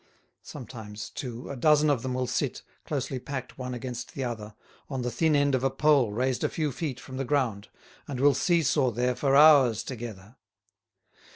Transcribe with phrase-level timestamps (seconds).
[0.41, 4.55] Sometimes, too, a dozen of them will sit, closely packed one against the other,
[4.89, 7.69] on the thin end of a pole raised a few feet from the ground,
[8.07, 10.37] and will see saw there for hours together.